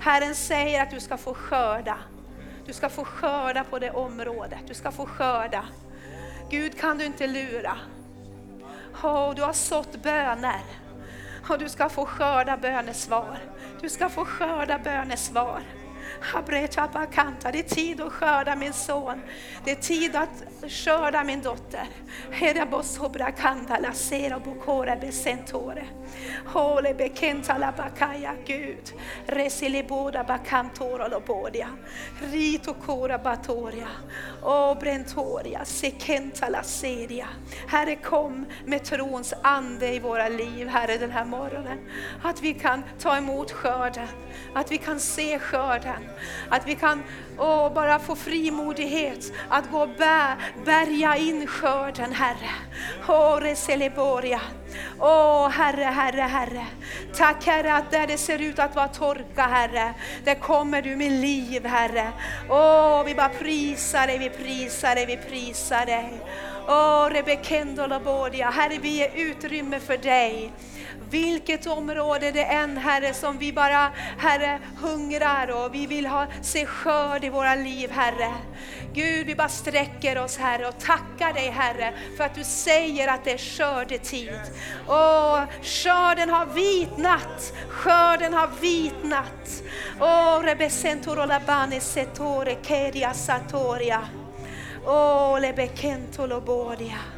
[0.00, 1.98] Herren säger att du ska få skörda.
[2.66, 4.58] Du ska få skörda på det området.
[4.66, 5.64] Du ska få skörda.
[6.50, 7.76] Gud kan du inte lura.
[9.02, 10.60] Oh, du har sått böner
[11.48, 13.38] och du ska få skörda bönesvar.
[13.80, 15.60] Du ska få skörda bönesvar.
[17.52, 19.20] Det är tid att skörda min son.
[19.64, 21.88] Det är tid att skörda min dotter.
[26.46, 26.94] Hole
[27.72, 28.92] bakaya Gud.
[29.26, 30.24] Resiliboda
[31.10, 31.68] lobodia.
[32.32, 33.88] Rito kora batoria.
[37.66, 41.78] Herre kom med trons ande i våra liv Herre den här morgonen.
[42.22, 44.08] Att vi kan ta emot skörden.
[44.54, 46.02] Att vi kan se skörden.
[46.48, 47.02] Att vi kan
[47.38, 52.50] åh, bara få frimodighet att gå och bär, bärga in skörden Herre.
[53.08, 54.40] Oh.
[55.00, 56.66] Åh Herre, Herre, Herre.
[57.14, 59.94] Tack Herre att där det ser ut att vara torka Herre,
[60.24, 62.12] där kommer du med liv Herre.
[62.48, 66.20] Åh, vi bara prisar dig, vi prisar dig, vi prisar dig.
[66.68, 70.52] Åh, Rebekendolaboria, Herre vi ger utrymme för dig.
[71.10, 76.66] Vilket område det än Herre som vi bara Herre hungrar och vi vill ha, se
[76.66, 78.32] skörd i våra liv Herre.
[78.94, 83.24] Gud vi bara sträcker oss Herre och tackar dig Herre för att du säger att
[83.24, 84.40] det är skördetid.
[84.88, 89.62] Åh, skörden har vitnat, skörden har vitnat.
[90.00, 91.28] Åh rebesentoro
[91.80, 94.08] setore keria satoria.
[94.86, 97.13] Åh lebekentolo bodia.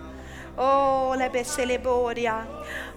[0.58, 2.44] Åh, lebeselibodia.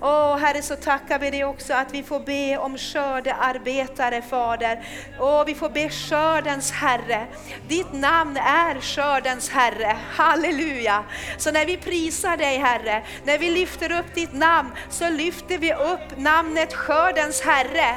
[0.01, 4.85] Åh, Herre, så tackar vi dig också att vi får be om skördearbetare, Fader.
[5.19, 7.27] Åh, vi får be skördens Herre.
[7.67, 9.97] Ditt namn är skördens Herre.
[10.11, 11.03] Halleluja.
[11.37, 15.73] Så när vi prisar dig, Herre, när vi lyfter upp ditt namn, så lyfter vi
[15.73, 17.95] upp namnet skördens Herre.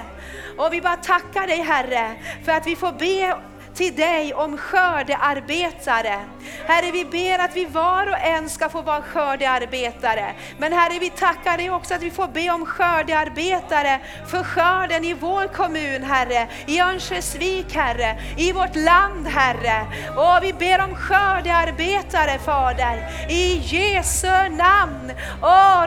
[0.59, 3.37] Och vi bara tackar dig, Herre, för att vi får be
[3.75, 6.19] till dig om skördearbetare.
[6.67, 10.35] Herre, vi ber att vi var och en ska få vara skördearbetare.
[10.59, 15.15] Men Herre, vi tackar dig också att vi får be om skördearbetare för skörden i
[15.15, 16.49] vår kommun, Herre.
[16.67, 18.21] I Örnsköldsvik, Herre.
[18.37, 19.87] I vårt land, Herre.
[20.17, 23.09] Och vi ber om skördearbetare, Fader.
[23.29, 25.13] I Jesu namn.
[25.43, 25.83] Åh,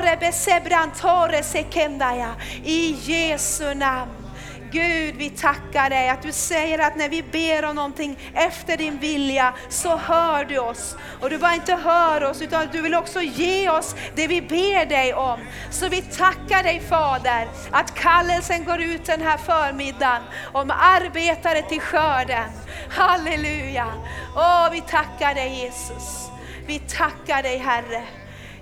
[1.42, 2.36] sekendaya.
[2.64, 4.25] I Jesu namn.
[4.72, 9.00] Gud, vi tackar dig att du säger att när vi ber om någonting efter din
[9.00, 10.96] vilja så hör du oss.
[11.22, 14.86] Och du bara inte hör oss utan du vill också ge oss det vi ber
[14.86, 15.40] dig om.
[15.72, 20.22] Så vi tackar dig Fader att kallelsen går ut den här förmiddagen
[20.54, 22.50] om arbetare till skörden.
[22.90, 23.88] Halleluja!
[24.36, 26.30] Åh, vi tackar dig Jesus.
[26.68, 28.04] Vi tackar dig Herre.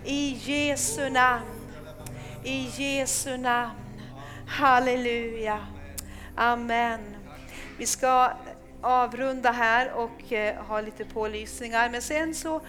[0.06, 1.46] I Jesu namn.
[2.44, 3.72] I Jesu namn.
[4.48, 5.60] Halleluja.
[6.36, 7.00] Amen.
[7.78, 8.32] Vi ska
[8.82, 12.62] avrunda här och eh, ha lite pålysningar, men sen så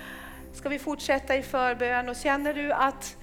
[0.52, 3.16] ska vi fortsätta i förbön och känner du att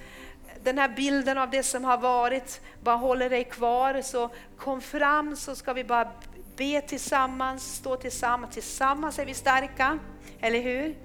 [0.62, 5.36] den här bilden av det som har varit bara håller dig kvar, så kom fram
[5.36, 6.12] så ska vi bara
[6.56, 8.54] be tillsammans, stå tillsammans.
[8.54, 9.98] Tillsammans är vi starka,
[10.40, 10.96] eller hur?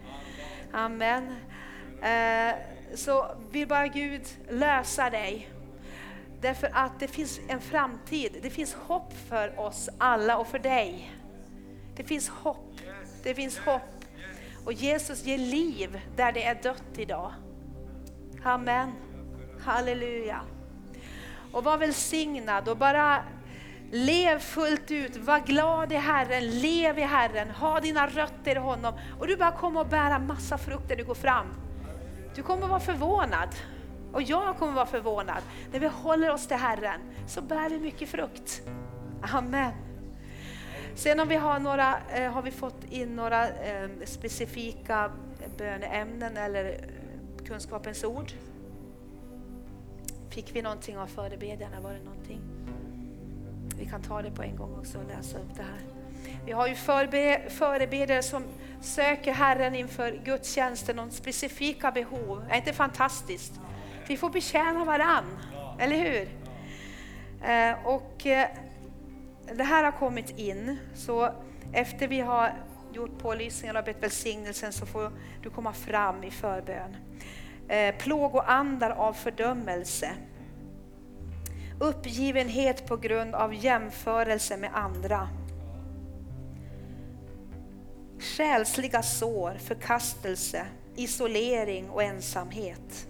[0.73, 1.35] Amen.
[2.01, 2.55] Eh,
[2.95, 5.49] så vill bara Gud lösa dig.
[6.41, 11.11] Därför att det finns en framtid, det finns hopp för oss alla och för dig.
[11.95, 12.73] Det finns hopp,
[13.23, 14.05] det finns hopp.
[14.65, 17.33] Och Jesus ger liv där det är dött idag.
[18.43, 18.91] Amen.
[19.61, 20.41] Halleluja.
[21.51, 23.23] Och var välsignad och bara
[23.91, 28.93] lev fullt ut, var glad i Herren, lev i Herren, ha dina rötter i honom.
[29.19, 31.47] Och du bara kommer att bära massa frukt när du går fram.
[32.35, 33.49] Du kommer att vara förvånad.
[34.13, 35.43] Och jag kommer vara förvånad.
[35.71, 38.61] När vi håller oss till Herren så bär vi mycket frukt.
[39.21, 39.71] Amen.
[40.95, 45.11] Sen om vi har, några, eh, har vi fått in några eh, specifika
[45.57, 48.31] böneämnen eller eh, kunskapens ord.
[50.29, 51.79] Fick vi någonting av förebedjarna?
[51.79, 52.41] Var det någonting?
[53.79, 55.81] Vi kan ta det på en gång också och läsa upp det här.
[56.45, 56.75] Vi har ju
[57.49, 58.43] förebedjare som
[58.81, 62.45] söker Herren inför gudstjänsten, om specifika behov.
[62.49, 63.53] Är inte fantastiskt?
[64.07, 65.39] Vi får betjäna varann,
[65.79, 66.29] eller hur?
[67.49, 68.47] Eh, och eh,
[69.55, 71.33] det här har kommit in, så
[71.73, 72.53] efter vi har
[72.93, 75.11] gjort pålysningen och bett välsignelsen så får
[75.43, 76.95] du komma fram i förbön.
[77.67, 80.11] Eh, Plågoandar av fördömelse.
[81.79, 85.29] Uppgivenhet på grund av jämförelse med andra.
[88.19, 93.07] Själsliga sår, förkastelse, isolering och ensamhet.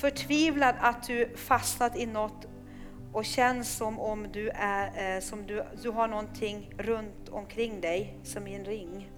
[0.00, 2.46] Förtvivlad att du fastnat i något
[3.12, 8.18] och känns som om du, är, eh, som du, du har någonting runt omkring dig,
[8.22, 9.10] som i en ring.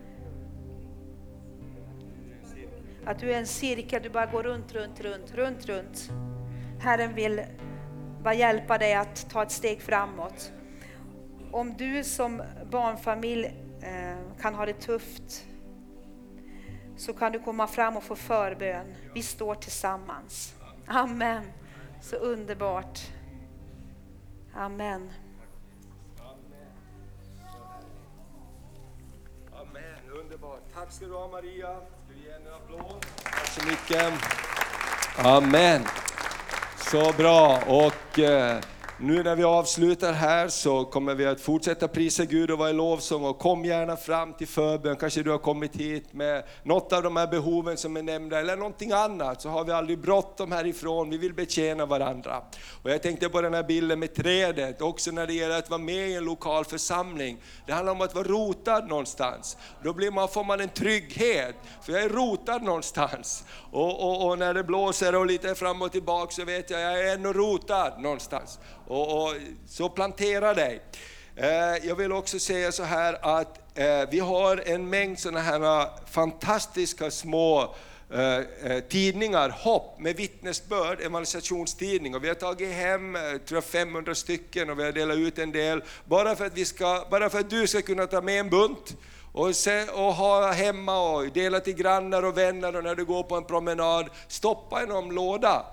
[3.04, 6.10] Att du är en cirkel, du bara går runt, runt, runt, runt, runt.
[6.80, 7.42] Herren vill
[8.22, 10.52] bara hjälpa dig att ta ett steg framåt.
[11.50, 13.44] Om du som barnfamilj
[13.82, 15.46] eh, kan ha det tufft
[16.96, 18.94] så kan du komma fram och få förbön.
[19.14, 20.54] Vi står tillsammans.
[20.86, 21.52] Amen.
[22.00, 23.00] Så underbart.
[24.54, 25.10] Amen.
[29.52, 30.60] Amen, underbart.
[30.74, 31.76] Tack ska du ha Maria.
[31.76, 33.06] Ska vi ge en applåd?
[33.24, 34.12] Tack så mycket.
[35.18, 35.84] Amen.
[36.76, 37.62] Så bra.
[37.66, 38.60] Och eh,
[38.98, 42.72] nu när vi avslutar här så kommer vi att fortsätta prisa Gud och vara i
[42.72, 44.96] lovsång och kom gärna fram till förbön.
[44.96, 48.56] Kanske du har kommit hit med något av de här behoven som är nämnda eller
[48.56, 51.10] någonting annat så har vi aldrig bråttom härifrån.
[51.10, 52.42] Vi vill betjäna varandra.
[52.82, 55.80] Och jag tänkte på den här bilden med trädet också när det gäller att vara
[55.80, 57.38] med i en lokal församling.
[57.66, 59.56] Det handlar om att vara rotad någonstans.
[59.84, 63.44] Då blir man, får man en trygghet, för jag är rotad någonstans.
[63.70, 67.08] Och, och, och när det blåser och lite fram och tillbaka så vet jag, jag
[67.08, 68.58] är ändå rotad någonstans.
[68.86, 69.34] Och, och,
[69.68, 70.80] så plantera dig.
[71.36, 71.48] Eh,
[71.86, 75.88] jag vill också säga så här att eh, vi har en mängd sådana här eh,
[76.10, 77.74] fantastiska små
[78.10, 82.14] eh, eh, tidningar, Hopp, med vittnesbörd, evangelisationstidning.
[82.14, 85.52] Och vi har tagit hem tror jag, 500 stycken och vi har delat ut en
[85.52, 88.50] del, bara för att, vi ska, bara för att du ska kunna ta med en
[88.50, 88.96] bunt
[89.32, 93.22] och, se, och ha hemma och dela till grannar och vänner och när du går
[93.22, 95.66] på en promenad, stoppa i någon låda.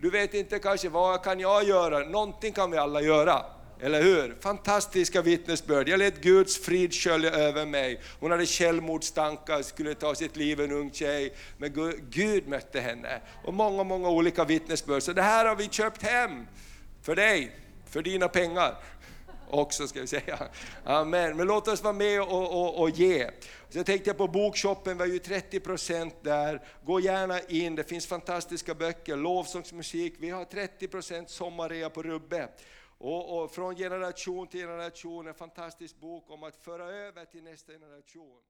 [0.00, 1.98] Du vet inte kanske, vad kan jag göra?
[1.98, 3.44] Någonting kan vi alla göra.
[3.80, 4.36] Eller hur?
[4.40, 5.88] Fantastiska vittnesbörd.
[5.88, 8.00] Jag lät Guds frid skölja över mig.
[8.20, 11.34] Hon hade självmordstankar, skulle ta sitt liv, en ung tjej.
[11.58, 13.20] Men Gud mötte henne.
[13.44, 15.02] Och många, många olika vittnesbörd.
[15.02, 16.46] Så det här har vi köpt hem
[17.02, 17.56] för dig,
[17.90, 18.74] för dina pengar
[19.50, 20.48] också ska vi säga.
[20.84, 21.36] Amen.
[21.36, 23.30] Men låt oss vara med och, och, och ge.
[23.68, 26.62] Så jag tänkte på bokshoppen, vi har ju 30% där.
[26.84, 30.14] Gå gärna in, det finns fantastiska böcker, lovsångsmusik.
[30.18, 32.48] Vi har 30% sommarrea på Rubbe.
[32.98, 37.72] Och, och från generation till generation, en fantastisk bok om att föra över till nästa
[37.72, 38.40] generation.